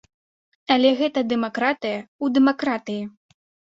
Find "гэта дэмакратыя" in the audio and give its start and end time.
1.01-1.99